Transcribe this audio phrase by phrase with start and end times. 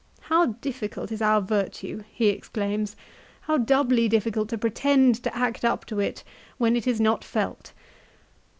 [0.33, 2.95] "How difficult is virtue," he exclaims,
[3.41, 6.23] "how doubly difficult to pretend to act up to it
[6.57, 7.71] when it is not felt